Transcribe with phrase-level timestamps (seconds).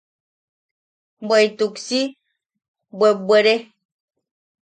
[1.27, 1.99] Bweʼituk si
[2.97, 3.55] bwebbwere.